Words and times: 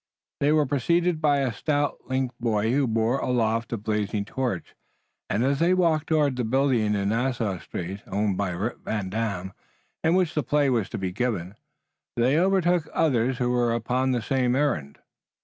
They 0.39 0.51
were 0.51 0.65
preceded 0.65 1.21
by 1.21 1.41
a 1.41 1.53
stout 1.53 2.07
link 2.09 2.31
boy 2.39 2.71
who 2.71 2.87
bore 2.87 3.19
aloft 3.19 3.71
a 3.71 3.77
blazing 3.77 4.25
torch, 4.25 4.73
and 5.29 5.43
as 5.43 5.59
they 5.59 5.75
walked 5.75 6.07
toward 6.07 6.35
the 6.37 6.43
building 6.43 6.95
in 6.95 7.09
Nassau 7.09 7.59
Street, 7.59 8.01
owned 8.07 8.35
by 8.35 8.49
Rip 8.49 8.83
Van 8.83 9.09
Dam, 9.11 9.53
in 10.03 10.15
which 10.15 10.33
the 10.33 10.41
play 10.41 10.71
was 10.71 10.89
to 10.89 10.97
be 10.97 11.11
given, 11.11 11.53
they 12.15 12.39
overtook 12.39 12.89
others 12.93 13.37
who 13.37 13.51
were 13.51 13.75
upon 13.75 14.09
the 14.09 14.23
same 14.23 14.55
errand. 14.55 14.97